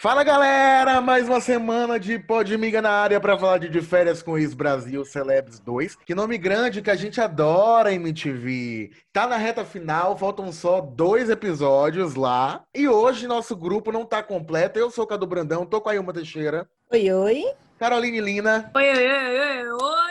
[0.00, 4.38] Fala galera, mais uma semana de Podmiga na área para falar de, de Férias com
[4.38, 5.96] Is Brasil Celebs 2.
[6.06, 8.92] Que nome grande que a gente adora MTV.
[9.12, 12.64] Tá na reta final, faltam só dois episódios lá.
[12.74, 14.78] E hoje nosso grupo não tá completo.
[14.78, 16.66] Eu sou o Cadu Brandão, tô com a Ilma Teixeira.
[16.90, 17.44] Oi, oi.
[17.78, 18.70] Caroline Lina.
[18.74, 20.09] Oi, oi, oi, oi, oi.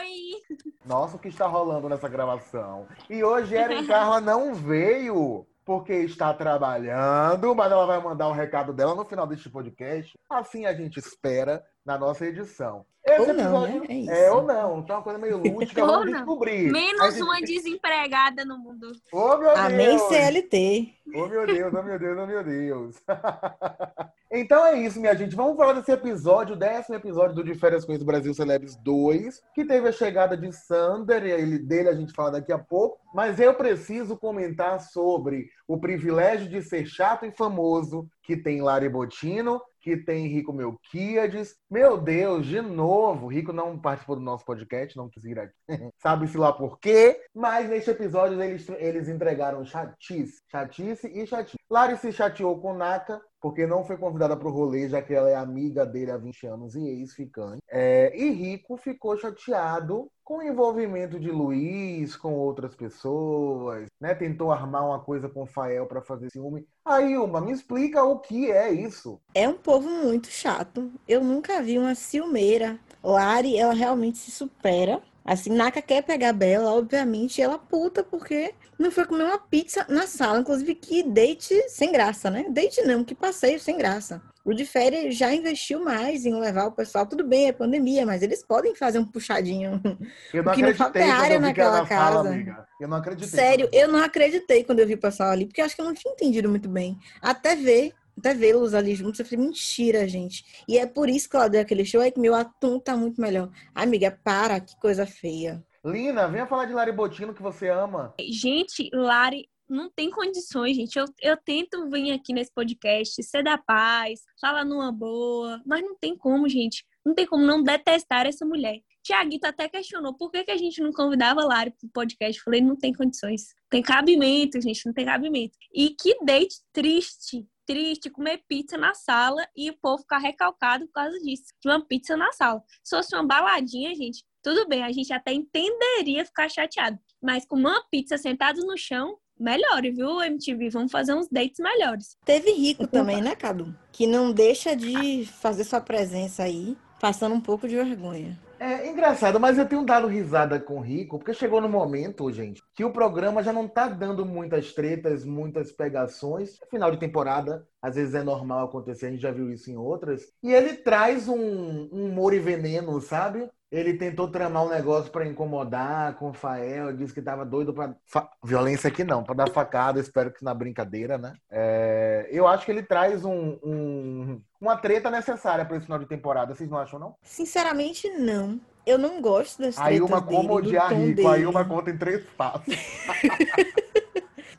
[0.84, 2.86] Nossa, o que está rolando nessa gravação?
[3.08, 8.72] E hoje Erin Carla não veio porque está trabalhando, mas ela vai mandar o recado
[8.72, 10.18] dela no final deste podcast.
[10.28, 12.84] Assim a gente espera na nossa edição.
[13.12, 14.06] Esse ou episódio não, né?
[14.08, 16.12] é, é, ou não, então é uma coisa meio lúdica, vamos não.
[16.12, 16.70] descobrir.
[16.70, 17.22] Menos gente...
[17.22, 18.92] uma desempregada no mundo.
[19.12, 20.02] Oh, meu Amém Deus.
[20.02, 20.94] CLT.
[21.14, 22.96] Oh, meu Deus, oh, meu Deus, oh, meu Deus.
[24.30, 25.34] então é isso, minha gente.
[25.34, 29.64] Vamos falar desse episódio, décimo episódio do De Férias com o Brasil Celebs 2, que
[29.64, 32.98] teve a chegada de Sander, e ele, dele a gente fala daqui a pouco.
[33.12, 38.88] Mas eu preciso comentar sobre o privilégio de ser chato e famoso que tem Lari
[38.88, 41.56] Botino que tem Rico Melquiades.
[41.70, 45.54] Meu Deus, de novo, Rico não participou do nosso podcast, não quis vir aqui.
[45.98, 51.58] Sabe-se lá por quê, mas neste episódio eles, eles entregaram chatice, chatice e chatice.
[51.68, 55.30] Lari se chateou com Naka, porque não foi convidada para o rolê, já que ela
[55.30, 57.62] é amiga dele há 20 anos e ex-ficante.
[57.68, 64.14] É, e Rico ficou chateado com o envolvimento de Luiz com outras pessoas, né?
[64.14, 66.64] Tentou armar uma coisa com o Fael para fazer ciúme.
[66.84, 69.20] Aí, Uma, me explica o que é isso.
[69.34, 70.90] É um povo muito chato.
[71.08, 72.78] Eu nunca vi uma ciumeira.
[73.02, 75.02] Lari, ela realmente se supera.
[75.24, 80.06] Assim, Naka quer pegar Bela, obviamente, ela puta porque não foi comer uma pizza na
[80.06, 80.40] sala.
[80.40, 82.46] Inclusive, que date sem graça, né?
[82.48, 84.22] Date não, que passeio sem graça.
[84.42, 87.06] O de férias já investiu mais em levar o pessoal.
[87.06, 89.80] Tudo bem, é pandemia, mas eles podem fazer um puxadinho.
[90.32, 92.14] Eu não acreditei não é área naquela casa.
[92.16, 92.66] Fala, amiga.
[92.80, 93.28] Eu não acreditei.
[93.28, 95.84] Sério, eu não acreditei quando eu vi o pessoal ali, porque eu acho que eu
[95.84, 96.98] não tinha entendido muito bem.
[97.20, 100.44] Até ver, até vê-los ali juntos, eu falei, mentira, gente.
[100.68, 103.20] E é por isso que ela deu aquele show, é que meu atum tá muito
[103.20, 103.50] melhor.
[103.74, 105.64] Amiga, para, que coisa feia.
[105.84, 108.14] Lina, venha falar de Lari Botino que você ama.
[108.20, 110.98] Gente, Lari não tem condições, gente.
[110.98, 115.96] Eu, eu tento vir aqui nesse podcast, ser da paz, falar numa boa, mas não
[115.96, 116.84] tem como, gente.
[117.04, 118.80] Não tem como não detestar essa mulher.
[119.02, 122.38] Tiaguito até questionou por que, que a gente não convidava a Lari pro podcast.
[122.38, 123.54] Eu falei, não tem condições.
[123.70, 125.56] Tem cabimento, gente, não tem cabimento.
[125.72, 130.92] E que date triste, triste comer pizza na sala e o povo ficar recalcado por
[130.92, 131.44] causa disso.
[131.62, 132.60] De uma pizza na sala.
[132.82, 136.98] Se fosse uma baladinha, gente, tudo bem, a gente até entenderia ficar chateado.
[137.22, 140.68] Mas com uma pizza sentada no chão, melhore, viu, MTV?
[140.70, 142.16] Vamos fazer uns dates melhores.
[142.24, 143.72] Teve Rico também, né, Cadu?
[143.92, 148.36] Que não deixa de fazer sua presença aí, passando um pouco de vergonha.
[148.62, 152.62] É engraçado, mas eu tenho dado risada com o Rico, porque chegou no momento, gente,
[152.74, 156.58] que o programa já não tá dando muitas tretas, muitas pegações.
[156.70, 160.30] Final de temporada, às vezes é normal acontecer, a gente já viu isso em outras.
[160.42, 163.48] E ele traz um, um humor e veneno, sabe?
[163.70, 167.94] Ele tentou tramar um negócio para incomodar com o Fael, disse que tava doido para.
[168.42, 171.34] Violência aqui não, para dar facada, espero que na brincadeira, né?
[171.48, 172.28] É...
[172.32, 174.40] Eu acho que ele traz um, um...
[174.60, 177.14] uma treta necessária para esse final de temporada, vocês não acham, não?
[177.22, 178.60] Sinceramente, não.
[178.84, 182.24] Eu não gosto das tretas Aí uma como odiar rico, aí uma conta em três
[182.36, 182.74] passos.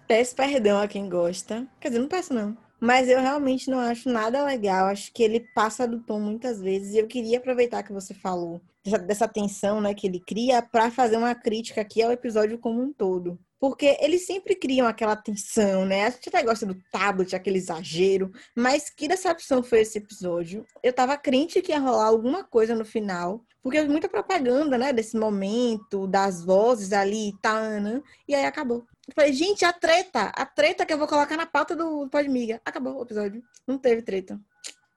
[0.07, 1.67] Peço perdão a quem gosta.
[1.79, 2.55] Quer dizer, não peço não.
[2.81, 4.87] Mas eu realmente não acho nada legal.
[4.87, 6.95] Acho que ele passa do tom muitas vezes.
[6.95, 10.89] E eu queria aproveitar que você falou dessa, dessa tensão né, que ele cria para
[10.89, 13.39] fazer uma crítica aqui ao episódio como um todo.
[13.61, 16.07] Porque eles sempre criam aquela tensão, né?
[16.07, 18.31] A gente até gosta do tablet, aquele exagero.
[18.55, 20.65] Mas que decepção foi esse episódio.
[20.81, 23.45] Eu tava crente que ia rolar alguma coisa no final.
[23.61, 24.91] Porque muita propaganda, né?
[24.91, 28.01] Desse momento, das vozes ali, tá, né?
[28.27, 28.83] E aí acabou.
[29.07, 32.59] Eu falei, gente, a treta, a treta que eu vou colocar na pauta do Podmiga.
[32.65, 33.43] Acabou o episódio.
[33.67, 34.41] Não teve treta.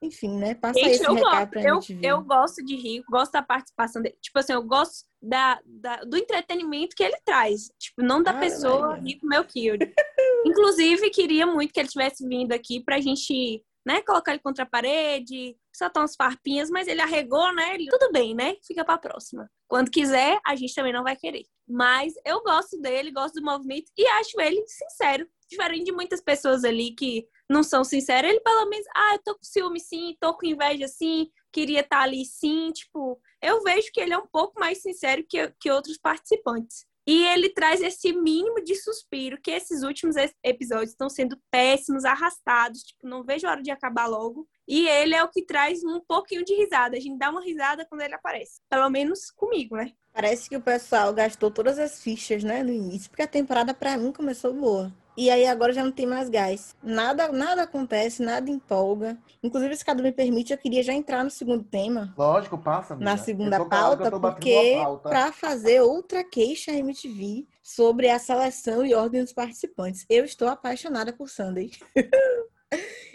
[0.04, 0.54] Enfim, né?
[0.54, 2.06] Passa gente, esse eu recado gosto, pra eu, gente ver.
[2.06, 4.16] Eu gosto de Rico, gosto da participação dele.
[4.20, 7.70] Tipo assim, eu gosto da, da do entretenimento que ele traz.
[7.78, 9.78] Tipo, não da ah, pessoa Rico Melchior.
[10.46, 14.00] Inclusive, queria muito que ele tivesse vindo aqui pra gente né?
[14.02, 17.74] Colocar ele contra a parede, soltar umas farpinhas, mas ele arregou, né?
[17.74, 18.56] Ele, tudo bem, né?
[18.66, 19.50] Fica pra próxima.
[19.68, 21.44] Quando quiser, a gente também não vai querer.
[21.68, 25.28] Mas eu gosto dele, gosto do movimento e acho ele sincero.
[25.48, 29.34] Diferente de muitas pessoas ali que não são sinceras, ele pelo menos, ah, eu tô
[29.34, 32.70] com ciúme sim, tô com inveja sim, queria estar tá ali sim.
[32.72, 36.86] Tipo, eu vejo que ele é um pouco mais sincero que, que outros participantes.
[37.06, 42.82] E ele traz esse mínimo de suspiro, que esses últimos episódios estão sendo péssimos, arrastados,
[42.82, 44.48] tipo, não vejo a hora de acabar logo.
[44.66, 46.96] E ele é o que traz um pouquinho de risada.
[46.96, 48.58] A gente dá uma risada quando ele aparece.
[48.70, 49.92] Pelo menos comigo, né?
[50.14, 53.98] Parece que o pessoal gastou todas as fichas, né, no início, porque a temporada para
[53.98, 54.90] mim começou boa.
[55.16, 56.74] E aí agora já não tem mais gás.
[56.82, 59.16] Nada, nada acontece, nada empolga.
[59.42, 62.12] Inclusive, se cada me permite, eu queria já entrar no segundo tema.
[62.18, 62.94] Lógico, passa.
[62.94, 63.10] Amiga.
[63.10, 69.32] Na segunda pauta, porque para fazer outra queixa MTV sobre a seleção e ordem dos
[69.32, 70.04] participantes.
[70.10, 71.70] Eu estou apaixonada por Sunday.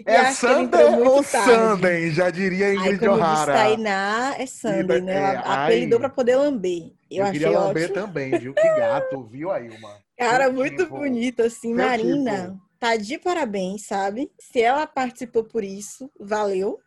[0.06, 2.12] É Sunday ou Sunday?
[2.12, 3.54] Já diria Ingrid Ai, O'Hara.
[3.54, 5.14] Tainá é Sunday, né?
[5.14, 6.94] Ela é, apelidou para poder lamber.
[7.12, 8.06] Eu, eu queria lamber ótimo.
[8.06, 8.54] também, viu?
[8.54, 9.98] Que gato, viu aí uma.
[10.20, 11.74] Cara, muito tipo, bonito, assim.
[11.74, 12.62] Marina, tipo.
[12.78, 14.30] tá de parabéns, sabe?
[14.38, 16.78] Se ela participou por isso, valeu.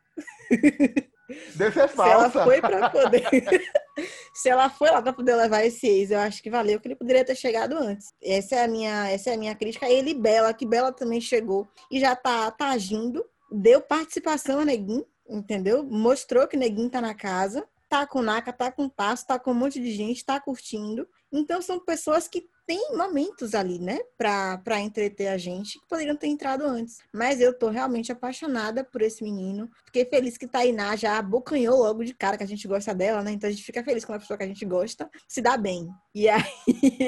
[1.57, 2.31] Deve ser falsa.
[2.31, 3.25] Se ela foi para poder.
[4.35, 6.97] Se ela foi lá para poder levar esse ex, eu acho que valeu, que ele
[6.97, 8.13] poderia ter chegado antes.
[8.23, 9.89] Essa é a minha, essa é a minha crítica.
[9.89, 13.25] Ele Bela, que Bela também chegou e já tá, tá agindo.
[13.51, 15.85] Deu participação a Neguin, entendeu?
[15.85, 17.67] Mostrou que Neguin tá na casa.
[17.89, 21.07] Tá com Naka, tá com Passo, tá com um monte de gente, tá curtindo.
[21.31, 26.29] Então são pessoas que tem momentos ali, né, para entreter a gente que poderiam ter
[26.29, 26.97] entrado antes.
[27.13, 29.69] Mas eu tô realmente apaixonada por esse menino.
[29.85, 33.33] Fiquei feliz que Tainá já abocanhou logo de cara que a gente gosta dela, né?
[33.33, 35.87] Então a gente fica feliz com a pessoa que a gente gosta se dá bem.
[36.15, 36.43] E aí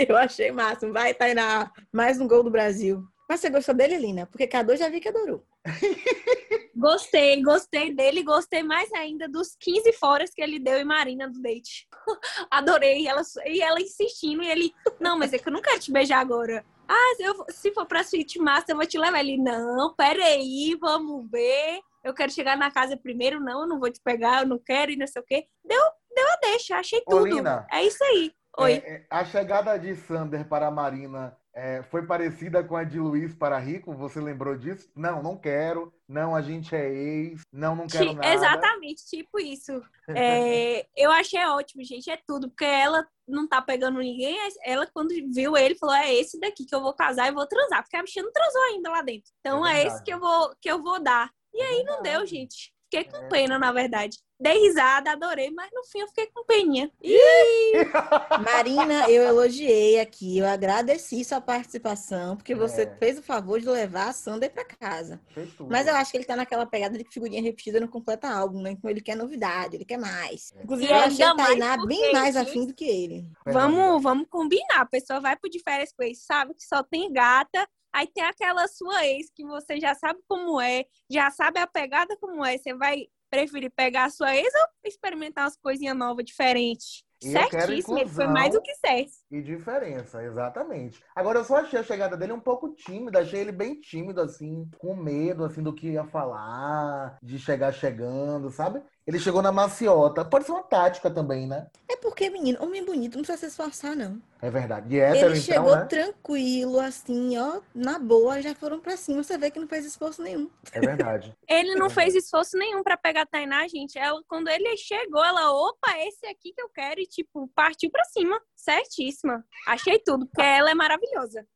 [0.07, 0.93] eu achei máximo.
[0.93, 3.03] Vai, Tainá, mais um gol do Brasil.
[3.27, 4.27] Mas você gostou dele, Lina?
[4.27, 5.47] Porque Cadu já vi que adorou.
[6.77, 11.41] Gostei, gostei dele, gostei mais ainda dos 15 foras que ele deu em Marina do
[11.41, 11.87] date.
[12.51, 13.07] Adorei.
[13.07, 16.19] Ela, e ela insistindo, e ele, não, mas é que eu não quero te beijar
[16.19, 16.65] agora.
[16.89, 19.21] Ah, se, eu, se for pra suíte massa, eu vou te levar.
[19.21, 21.81] Ele, não, peraí, vamos ver.
[22.03, 24.91] Eu quero chegar na casa primeiro, não, eu não vou te pegar, eu não quero
[24.91, 25.47] e não sei o quê.
[25.65, 25.81] Deu,
[26.15, 27.23] deu a deixa, achei tudo.
[27.23, 28.33] Ô, Lina, é isso aí.
[28.59, 28.73] Oi.
[28.75, 32.99] É, é a chegada de Sander para a Marina é, foi parecida com a de
[32.99, 33.95] Luiz para Rico?
[33.95, 34.91] Você lembrou disso?
[34.95, 35.95] Não, não quero.
[36.09, 37.43] Não, a gente é ex.
[37.53, 38.35] Não, não quero nada.
[38.35, 39.81] Exatamente, tipo isso.
[40.09, 42.11] É, eu achei ótimo, gente.
[42.11, 42.49] É tudo.
[42.49, 44.37] Porque ela não tá pegando ninguém.
[44.65, 47.83] Ela, quando viu ele, falou: é esse daqui que eu vou casar e vou transar.
[47.83, 49.31] Porque a bichinha não transou ainda lá dentro.
[49.39, 51.31] Então é, é esse que eu, vou, que eu vou dar.
[51.55, 52.75] E é aí não deu, gente.
[52.91, 53.29] Fiquei com é.
[53.29, 56.91] pena, na verdade dei risada, adorei, mas no fim eu fiquei com peninha.
[58.45, 62.97] Marina, eu elogiei aqui, eu agradeci sua participação, porque você é.
[62.97, 65.19] fez o favor de levar a Sander para casa.
[65.67, 68.73] Mas eu acho que ele tá naquela pegada de figurinha repetida no completa álbum, né?
[68.73, 70.53] Então ele quer novidade, ele quer mais.
[70.55, 70.63] É.
[70.63, 73.25] Inclusive, eu achei a Tainá bem mais afim do que ele.
[73.47, 74.81] Vamos, vamos combinar.
[74.81, 77.67] A pessoa vai pro de férias com ele, sabe que só tem gata.
[77.95, 82.15] Aí tem aquela sua ex que você já sabe como é, já sabe a pegada
[82.21, 82.59] como é.
[82.59, 87.05] Você vai preferir pegar a sua ex ou experimentar umas coisinhas novas, diferentes?
[87.21, 89.13] Certíssimo, ele foi mais do que certo.
[89.31, 91.03] E diferença, exatamente.
[91.17, 94.69] Agora, eu só achei a chegada dele um pouco tímida, achei ele bem tímido, assim,
[94.79, 98.83] com medo, assim, do que ia falar, de chegar chegando, sabe?
[99.07, 100.25] Ele chegou na maciota.
[100.25, 101.67] Pode ser uma tática também, né?
[101.87, 104.21] É porque, menino, homem bonito não precisa se esforçar, não.
[104.41, 104.95] É verdade.
[104.95, 105.85] E hétero, Ele então, chegou né?
[105.85, 109.23] tranquilo, assim, ó, na boa, já foram pra cima.
[109.23, 110.51] Você vê que não fez esforço nenhum.
[110.73, 111.35] É verdade.
[111.49, 113.99] ele não é fez esforço nenhum para pegar a Tainá, gente.
[113.99, 118.05] Ela, quando ele chegou, ela, opa, esse aqui que eu quero, e, tipo, partiu pra
[118.05, 118.41] cima.
[118.57, 119.45] Certíssima.
[119.67, 121.47] Achei tudo, porque ela é maravilhosa.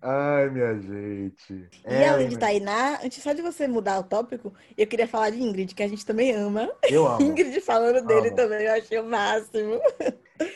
[0.00, 1.68] Ai, minha gente.
[1.86, 5.30] E é, além de Tainá, antes só de você mudar o tópico, eu queria falar
[5.30, 6.70] de Ingrid, que a gente também ama.
[6.88, 7.22] Eu amo.
[7.22, 8.06] Ingrid falando amo.
[8.06, 9.80] dele também, eu achei o máximo.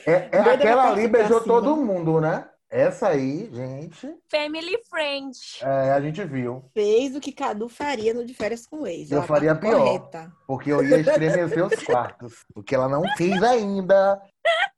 [0.06, 2.48] É, é aquela ali beijou todo mundo, né?
[2.70, 4.14] Essa aí, gente.
[4.30, 5.38] Family friend.
[5.62, 6.62] É, a gente viu.
[6.74, 9.10] Fez o que Cadu faria no de férias com o ex.
[9.10, 9.78] Eu ela faria tá pior.
[9.78, 10.32] Correta.
[10.46, 12.44] Porque eu ia estremecer os quartos.
[12.54, 14.20] O que ela não fez ainda.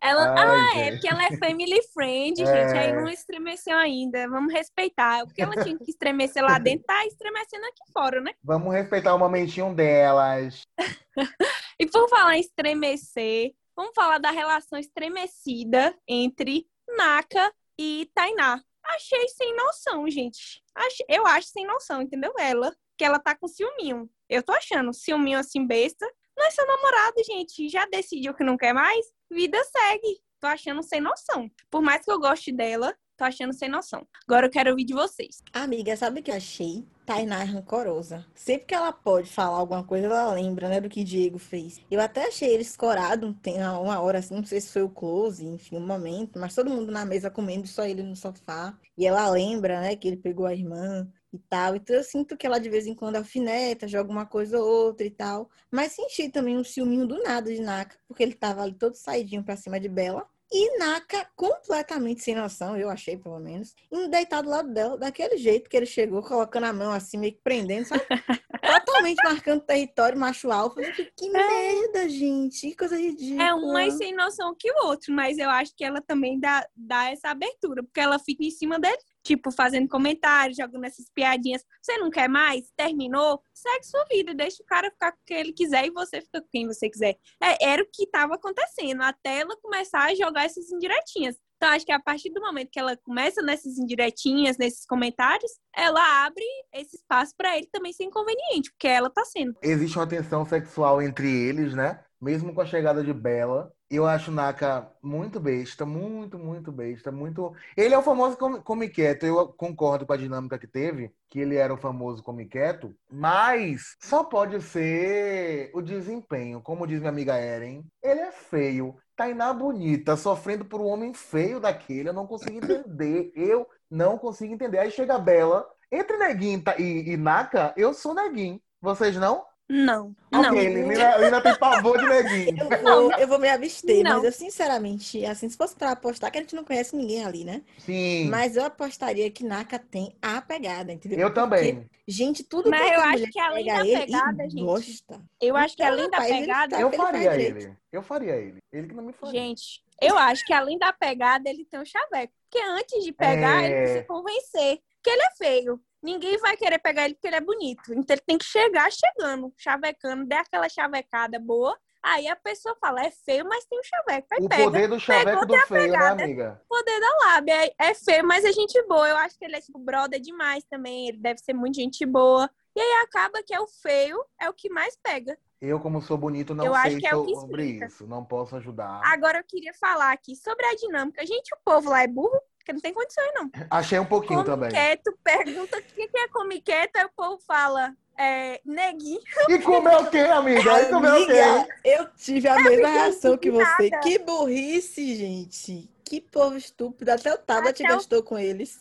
[0.00, 0.88] Ela, Ai, ah, é, gente.
[0.88, 2.46] é porque ela é family friend, é...
[2.46, 2.78] gente.
[2.78, 4.28] Aí não estremeceu ainda.
[4.28, 5.24] Vamos respeitar.
[5.24, 8.32] O que ela tinha que estremecer lá dentro, tá estremecendo aqui fora, né?
[8.42, 10.62] Vamos respeitar o momentinho delas.
[11.78, 16.66] e por falar em estremecer, vamos falar da relação estremecida entre
[16.96, 18.62] Naka e Tainá.
[18.84, 20.62] Achei sem noção, gente.
[21.08, 22.32] Eu acho sem noção, entendeu?
[22.38, 24.08] Ela, que ela tá com ciúminho.
[24.28, 26.06] Eu tô achando ciúminho assim besta.
[26.48, 27.68] É seu namorado, gente.
[27.68, 29.04] Já decidiu que não quer mais?
[29.30, 30.18] Vida segue.
[30.40, 31.50] Tô achando sem noção.
[31.70, 34.08] Por mais que eu goste dela, tô achando sem noção.
[34.26, 35.42] Agora eu quero ouvir de vocês.
[35.52, 36.86] Amiga, sabe o que eu achei?
[37.04, 38.24] Tainá é rancorosa.
[38.34, 41.82] Sempre que ela pode falar alguma coisa, ela lembra, né, do que Diego fez.
[41.90, 45.44] Eu até achei ele escorado, tem uma hora assim, não sei se foi o close,
[45.44, 48.74] enfim, um momento, mas todo mundo na mesa comendo, só ele no sofá.
[48.96, 51.76] E ela lembra, né, que ele pegou a irmã e tal.
[51.76, 55.06] Então eu sinto que ela de vez em quando alfineta, joga uma coisa ou outra
[55.06, 55.50] e tal.
[55.70, 59.44] Mas senti também um ciúminho do nada de Naka, porque ele tava ali todo saidinho
[59.44, 60.26] pra cima de Bela.
[60.50, 65.36] E Naka, completamente sem noção, eu achei pelo menos, indo deitar do lado dela, daquele
[65.36, 68.02] jeito que ele chegou, colocando a mão assim, meio que prendendo, sabe?
[68.62, 70.80] Totalmente marcando território, macho alfa.
[71.14, 73.42] Que merda, gente, que coisa ridícula.
[73.42, 76.66] É um mais sem noção que o outro, mas eu acho que ela também dá,
[76.74, 81.64] dá essa abertura, porque ela fica em cima dele, tipo, fazendo comentários, jogando essas piadinhas.
[81.82, 82.70] Você não quer mais?
[82.76, 83.42] Terminou?
[83.52, 86.48] Segue sua vida, deixa o cara ficar com quem ele quiser e você fica com
[86.48, 87.16] quem você quiser.
[87.42, 91.36] É, era o que estava acontecendo, até ela começar a jogar essas indiretinhas.
[91.56, 96.24] Então, acho que a partir do momento que ela começa nessas indiretinhas, nesses comentários, ela
[96.24, 99.56] abre esse espaço para ele também ser inconveniente, porque ela tá sendo.
[99.60, 102.00] Existe uma tensão sexual entre eles, né?
[102.20, 103.72] Mesmo com a chegada de Bella.
[103.90, 107.54] Eu acho Naka muito besta, muito, muito besta, muito.
[107.74, 109.24] Ele é o famoso come quieto.
[109.24, 113.96] Eu concordo com a dinâmica que teve, que ele era o famoso come quieto, mas
[114.00, 116.60] só pode ser o desempenho.
[116.60, 118.96] Como diz minha amiga Eren, ele é feio.
[119.16, 123.32] Tainá bonita, sofrendo por um homem feio daquele, eu não consigo entender.
[123.34, 124.78] Eu não consigo entender.
[124.78, 128.60] Aí chega a Bela, entre Neguinho e, e Naka, eu sou Neguinho.
[128.80, 129.44] Vocês não?
[129.70, 130.16] Não.
[130.32, 130.88] Ok, não.
[130.90, 132.56] Lina, Lina tem pavor de Neguinho.
[132.72, 134.16] Eu vou, eu vou me abster, Não.
[134.16, 137.44] mas eu sinceramente, assim, se fosse pra apostar, que a gente não conhece ninguém ali,
[137.44, 137.62] né?
[137.78, 141.18] Sim, Mas eu apostaria que Naka tem a pegada, entendeu?
[141.18, 141.86] eu também.
[142.06, 145.20] Gente, tudo Mas eu acho que além da ele pegada, gente, gosta.
[145.40, 147.56] Eu acho que além da ele pegada, tá- Eu ele faria direito.
[147.58, 147.76] ele.
[147.92, 148.58] Eu faria ele.
[148.72, 149.40] Ele que não me faria.
[149.40, 152.32] gente, eu acho que além da pegada, ele tem um chaveco.
[152.50, 153.66] Porque antes de pegar, É.
[153.66, 155.80] ele precisa convencer que ele é feio.
[156.02, 157.92] Ninguém vai querer pegar ele porque ele é bonito.
[157.92, 161.76] Então ele tem que chegar chegando, chavecando, der aquela chavecada boa.
[162.02, 164.28] Aí a pessoa fala, é feio, mas tem um chaveco.
[164.32, 164.64] Aí O pega.
[164.64, 166.22] poder do chaveco pegou, do feio, né, pegada.
[166.22, 166.62] amiga?
[166.68, 167.66] poder da lábia.
[167.66, 169.08] É, é feio, mas é gente boa.
[169.08, 171.08] Eu acho que ele é, tipo, brother demais também.
[171.08, 172.48] Ele deve ser muito gente boa.
[172.76, 175.36] E aí acaba que é o feio, é o que mais pega.
[175.60, 178.06] Eu, como sou bonito, não Eu acho sei que é o sobre isso.
[178.06, 179.00] Não posso ajudar.
[179.04, 181.26] Agora eu queria falar aqui sobre a dinâmica.
[181.26, 183.50] Gente, o povo lá é burro, porque não tem condições, não.
[183.70, 184.70] Achei um pouquinho Come também.
[184.70, 189.20] quieto, pergunta o que é come quieto, aí o povo fala é, neguinho.
[189.48, 190.82] E comeu o quê, amiga?
[190.82, 191.68] E comeu o quê?
[191.84, 193.64] Eu tive a mesma reação que você.
[193.86, 194.02] indignada.
[194.02, 195.88] Que burrice, gente.
[196.04, 197.10] Que povo estúpido.
[197.10, 198.80] Até o tablet Até o- gastou com eles.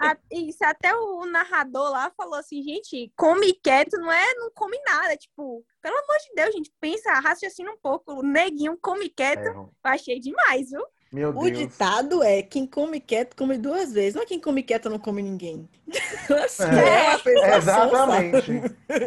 [0.00, 4.78] A- Isso, até o narrador lá falou assim, gente, come quieto não é, não come
[4.86, 5.14] nada.
[5.14, 8.14] Tipo, pelo amor de Deus, gente, pensa, raciocina um pouco.
[8.14, 10.82] O neguinho come quieto, É, eu achei demais, viu?
[11.14, 11.58] Meu O Deus.
[11.58, 14.14] ditado é: quem come quieto come duas vezes.
[14.14, 15.68] Não é quem come quieto não come ninguém.
[16.44, 18.50] assim, É, é Exatamente.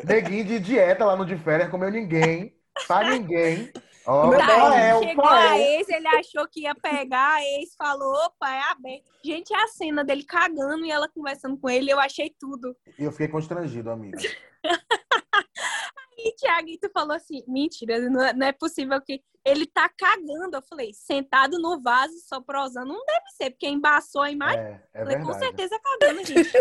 [0.05, 2.55] Neguinho de dieta lá no de férias, comeu ninguém.
[2.87, 3.71] Pra ninguém.
[4.05, 5.57] Ó, Meu o bem, Fael, Chegou a Fael.
[5.57, 9.03] ex, ele achou que ia pegar, a ex falou, opa, é aberto.
[9.21, 12.73] Gente, a cena dele cagando e ela conversando com ele, eu achei tudo.
[12.97, 14.17] E eu fiquei constrangido, amiga.
[16.37, 20.57] E Thiaguito falou assim: mentira, não é, não é possível que ele tá cagando.
[20.57, 22.87] Eu falei, sentado no vaso, só prosando.
[22.87, 24.59] Não deve ser, porque embaçou a imagem.
[24.59, 26.51] É, é falei, com certeza cagando, gente.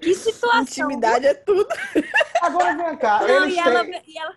[0.00, 0.62] Que situação.
[0.62, 1.66] Intimidade é tudo.
[2.42, 4.36] Agora vem cá, Não, eles e ela, têm, e ela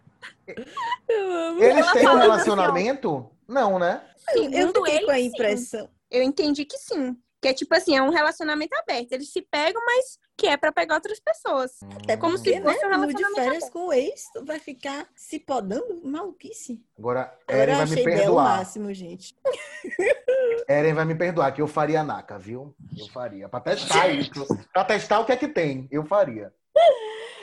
[1.08, 1.64] Eu amo.
[1.64, 3.30] eles ela têm um relacionamento?
[3.48, 4.02] Não, né?
[4.36, 5.26] Eu fiquei ele, com a sim.
[5.26, 5.90] impressão.
[6.12, 7.18] Eu entendi que sim.
[7.42, 9.14] Que é tipo assim, é um relacionamento aberto.
[9.14, 11.72] Eles se pegam, mas que é pra pegar outras pessoas.
[12.02, 13.72] Até como porque, se fosse um né, no de relacionamento férias aberto.
[13.74, 16.02] com o ex, tu vai ficar se podando?
[16.04, 16.82] Maluquice.
[16.98, 18.58] Agora, Eren vai me achei belo o perdoar.
[18.58, 19.36] máximo, gente.
[20.68, 22.74] Eren vai me perdoar, que eu faria naca, viu?
[22.98, 23.48] Eu faria.
[23.50, 24.46] Pra testar isso.
[24.74, 25.88] Pra testar o que é que tem.
[25.92, 26.54] Eu faria.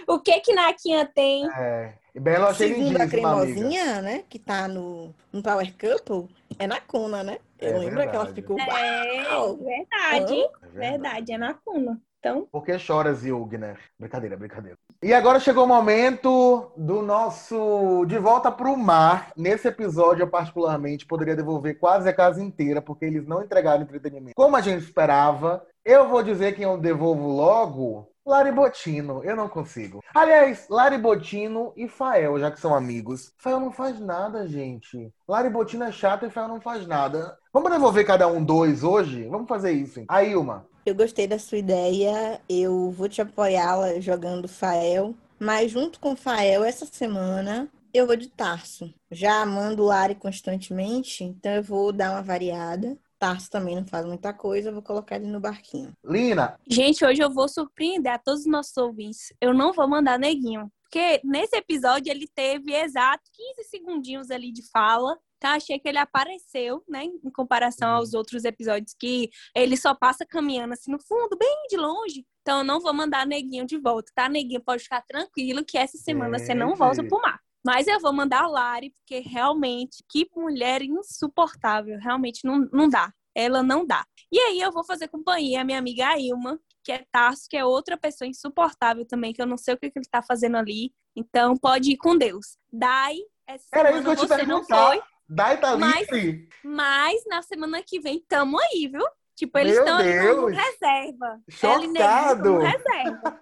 [0.07, 1.49] O que que Naquinha tem?
[1.51, 1.95] É.
[2.15, 3.09] Bela Segundo a amiga.
[3.09, 7.39] cremosinha, né, que tá no, no Power Couple, é na Cuna, né?
[7.61, 8.33] Eu É lembro que ela verdade.
[8.35, 8.59] ficou...
[8.61, 10.51] É, verdade.
[10.63, 12.01] É Verdade, é na cuna.
[12.19, 13.79] Então, Por que choras, Yugner?
[13.99, 14.77] Brincadeira, brincadeira.
[15.03, 19.31] E agora chegou o momento do nosso De Volta pro Mar.
[19.37, 24.35] Nesse episódio, eu particularmente poderia devolver quase a casa inteira, porque eles não entregaram entretenimento.
[24.35, 29.23] Como a gente esperava, eu vou dizer que eu devolvo logo Lari Botino.
[29.23, 30.03] Eu não consigo.
[30.13, 33.33] Aliás, Lari Botino e Fael, já que são amigos.
[33.39, 35.13] Fael não faz nada, gente.
[35.29, 37.39] Lari Botino é chato e Fael não faz nada.
[37.53, 39.29] Vamos devolver cada um dois hoje?
[39.29, 40.01] Vamos fazer isso.
[40.01, 40.07] hein?
[40.09, 40.67] Aí, uma.
[40.85, 46.63] Eu gostei da sua ideia, eu vou te apoiá-la jogando Fael, mas junto com Fael,
[46.65, 48.93] essa semana, eu vou de Tarso.
[49.11, 52.97] Já amando Lari constantemente, então eu vou dar uma variada.
[53.19, 55.93] Tarso também não faz muita coisa, eu vou colocar ele no barquinho.
[56.05, 59.33] Lina, gente, hoje eu vou surpreender a todos os nossos ouvintes.
[59.41, 60.71] Eu não vou mandar neguinho.
[60.83, 63.23] Porque nesse episódio ele teve exato
[63.57, 65.19] 15 segundinhos ali de fala.
[65.39, 65.53] Tá?
[65.53, 67.05] Achei que ele apareceu, né?
[67.05, 71.77] Em comparação aos outros episódios que ele só passa caminhando assim no fundo, bem de
[71.77, 72.25] longe.
[72.41, 74.29] Então eu não vou mandar neguinho de volta, tá?
[74.31, 77.39] Neguinho pode ficar tranquilo que essa semana você não volta pro mar.
[77.67, 81.99] Mas eu vou mandar a Lari, porque realmente, que mulher insuportável.
[81.99, 83.13] Realmente não, não dá.
[83.35, 84.05] Ela não dá.
[84.31, 87.65] E aí eu vou fazer companhia à minha amiga Ilma, que é Tarso, que é
[87.65, 90.95] outra pessoa insuportável também, que eu não sei o que, que ele tá fazendo ali.
[91.17, 92.57] Então pode ir com Deus.
[92.73, 95.03] Dai, essa Era isso que eu te você não foi.
[95.29, 96.49] Dai tá Mas- livre.
[96.63, 99.05] Mas na semana que vem tamo aí, viu?
[99.37, 100.57] Tipo, eles estão ali no- no Deus!
[100.57, 101.41] reserva.
[101.51, 102.49] Chocado!
[102.49, 103.41] E no reserva.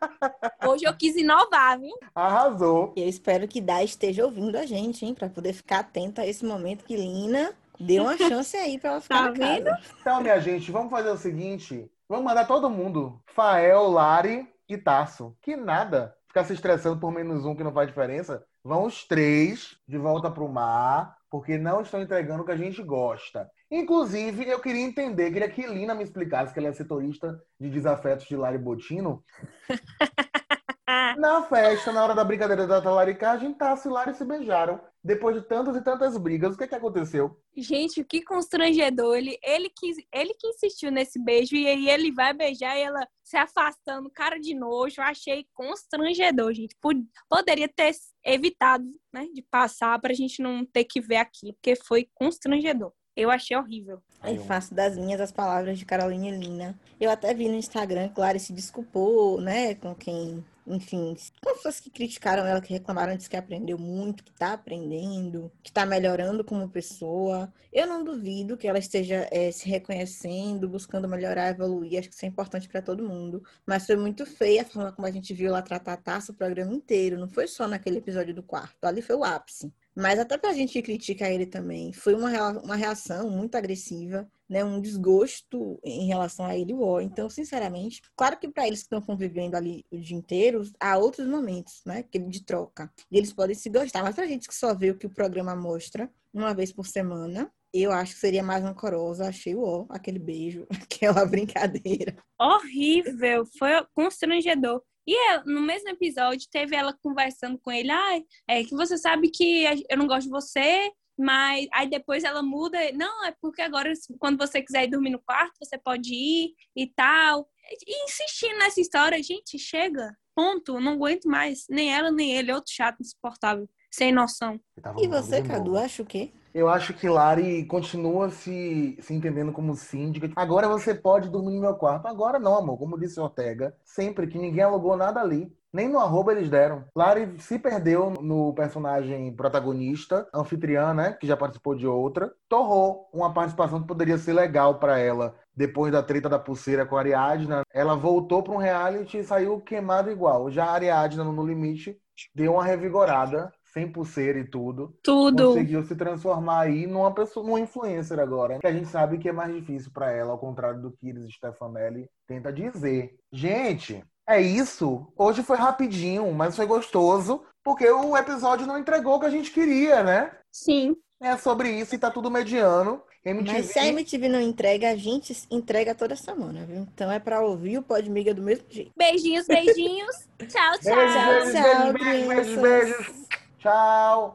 [0.67, 1.95] Hoje eu quis inovar, viu?
[2.15, 2.93] Arrasou.
[2.97, 5.15] E eu espero que Dai esteja ouvindo a gente, hein?
[5.15, 9.01] Pra poder ficar atenta a esse momento que Lina deu uma chance aí pra ela
[9.01, 9.79] ficar Tá casa.
[10.01, 11.89] Então, minha gente, vamos fazer o seguinte.
[12.09, 13.21] Vamos mandar todo mundo.
[13.27, 15.37] Fael, Lari e Tasso.
[15.41, 16.15] Que nada.
[16.27, 18.45] Ficar se estressando por menos um que não faz diferença.
[18.65, 22.83] Vão os três de volta pro mar, porque não estão entregando o que a gente
[22.83, 23.47] gosta.
[23.71, 28.27] Inclusive, eu queria entender, queria que Lina me explicasse que ela é setorista de desafetos
[28.27, 29.23] de Lari Botino.
[31.19, 34.81] Na festa, na hora da brincadeira da talaricagem, Tasso e Lari se beijaram.
[35.03, 37.39] Depois de tantas e tantas brigas, o que, que aconteceu?
[37.57, 39.17] Gente, que constrangedor.
[39.17, 43.07] Ele, ele, que, ele que insistiu nesse beijo e aí ele vai beijar e ela
[43.23, 45.01] se afastando, cara de nojo.
[45.01, 46.77] Eu achei constrangedor, gente.
[46.81, 47.93] Pod- Poderia ter
[48.25, 52.93] evitado, né, de passar pra gente não ter que ver aqui, porque foi constrangedor.
[53.17, 54.03] Eu achei horrível.
[54.21, 56.79] Aí faço das minhas as palavras de Carolina Lina.
[56.99, 62.47] Eu até vi no Instagram Lari se desculpou, né, com quem, enfim, pessoas que criticaram
[62.47, 67.53] ela, que reclamaram, disse que aprendeu muito, que tá aprendendo, que tá melhorando como pessoa.
[67.73, 71.99] Eu não duvido que ela esteja eh, se reconhecendo, buscando melhorar, evoluir.
[71.99, 73.43] Acho que isso é importante para todo mundo.
[73.67, 76.35] Mas foi muito feia a forma como a gente viu ela tratar a taça o
[76.35, 77.19] programa inteiro.
[77.19, 78.85] Não foi só naquele episódio do quarto.
[78.85, 79.73] Ali foi o ápice.
[79.97, 84.65] Mas até pra gente que critica ele também, foi uma, uma reação muito agressiva, né?
[84.65, 87.01] Um desgosto em relação a ele e o.
[87.01, 91.27] Então, sinceramente, claro que para eles que estão convivendo ali o dia inteiro, há outros
[91.29, 92.03] momentos, né?
[92.03, 92.93] Que de troca.
[93.11, 95.55] E eles podem se gostar, mas pra gente que só vê o que o programa
[95.55, 99.29] mostra uma vez por semana, eu acho que seria mais rancorosa.
[99.29, 102.17] Achei o O, aquele beijo, aquela brincadeira.
[102.41, 104.83] Horrível, foi constrangedor.
[105.07, 109.31] E é, no mesmo episódio teve ela conversando com ele, ah, é que você sabe
[109.31, 113.93] que eu não gosto de você, mas aí depois ela muda, não, é porque agora
[114.19, 117.49] quando você quiser ir dormir no quarto, você pode ir e tal.
[117.87, 122.73] E insistindo nessa história, gente, chega, ponto, não aguento mais, nem ela nem ele, outro
[122.73, 124.61] chato, insuportável, sem noção.
[124.99, 126.33] E você, Cadu, acha o quê?
[126.53, 130.31] Eu acho que Lari continua se, se entendendo como síndica.
[130.35, 132.07] Agora você pode dormir no meu quarto.
[132.07, 132.77] Agora não, amor.
[132.77, 135.53] Como disse Ortega, sempre que ninguém alugou nada ali.
[135.73, 136.85] Nem no arroba eles deram.
[136.95, 141.13] Lari se perdeu no personagem protagonista, anfitriã, né?
[141.21, 142.33] Que já participou de outra.
[142.49, 145.35] Torrou uma participação que poderia ser legal pra ela.
[145.57, 149.61] Depois da treta da pulseira com a Ariadna, ela voltou pra um reality e saiu
[149.61, 150.51] queimada igual.
[150.51, 151.97] Já a Ariadna, No Limite,
[152.33, 155.49] deu uma revigorada, sem pulseira e tudo Tudo.
[155.49, 159.33] conseguiu se transformar aí numa pessoa, numa influencer agora, que a gente sabe que é
[159.33, 163.17] mais difícil pra ela, ao contrário do que Iris Stefanelli tenta dizer.
[163.33, 165.07] Gente, é isso.
[165.17, 169.51] Hoje foi rapidinho, mas foi gostoso, porque o episódio não entregou o que a gente
[169.51, 170.31] queria, né?
[170.51, 170.97] Sim.
[171.21, 173.03] É sobre isso e tá tudo mediano.
[173.25, 176.87] MTV, Mas se a MTV não entrega, a gente entrega toda semana, viu?
[176.95, 178.93] Então é pra ouvir o Podmiga do mesmo jeito.
[178.95, 180.29] Beijinhos, beijinhos.
[180.47, 180.95] tchau, tchau.
[180.95, 183.24] Beijos, beijos, Tchau, beijos, beijos, beijos, beijos.
[183.65, 184.35] Tchau.